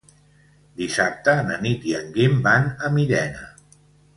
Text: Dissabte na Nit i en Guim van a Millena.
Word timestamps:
Dissabte 0.81 1.35
na 1.49 1.59
Nit 1.65 1.85
i 1.91 1.95
en 1.99 2.09
Guim 2.17 2.41
van 2.49 2.69
a 2.89 2.93
Millena. 2.97 3.47